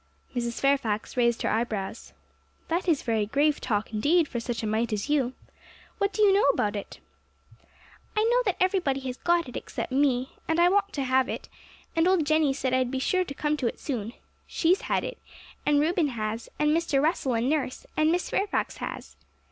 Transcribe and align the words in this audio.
Mrs. 0.35 0.59
Fairfax 0.59 1.15
raised 1.15 1.43
her 1.43 1.49
eyebrows. 1.49 2.11
'That 2.69 2.87
is 2.87 3.03
very 3.03 3.27
grave 3.27 3.61
talk 3.61 3.93
indeed 3.93 4.27
for 4.27 4.39
such 4.39 4.63
a 4.63 4.65
mite 4.65 4.91
as 4.91 5.11
you. 5.11 5.33
What 5.99 6.11
do 6.11 6.23
you 6.23 6.33
know 6.33 6.45
about 6.51 6.75
it?' 6.75 6.99
'I 8.17 8.23
know 8.23 8.41
that 8.45 8.57
everybody 8.59 8.99
has 9.01 9.17
got 9.17 9.47
it 9.47 9.55
except 9.55 9.91
me, 9.91 10.31
and 10.47 10.59
I 10.59 10.69
want 10.69 10.91
to 10.93 11.03
have 11.03 11.29
it; 11.29 11.49
and 11.95 12.07
old 12.07 12.25
Jenny 12.25 12.51
said 12.51 12.73
I'd 12.73 12.89
be 12.89 12.97
sure 12.97 13.23
to 13.23 13.35
come 13.35 13.55
to 13.57 13.67
it 13.67 13.79
soon. 13.79 14.13
She's 14.47 14.81
had 14.89 15.03
it, 15.03 15.19
and 15.67 15.79
Reuben 15.79 16.07
has, 16.07 16.49
and 16.57 16.75
Mr. 16.75 16.99
Russell, 16.99 17.35
and 17.35 17.47
nurse, 17.47 17.85
and 17.95 18.11
Miss 18.11 18.27
Fairfax 18.27 18.77
has. 18.77 19.15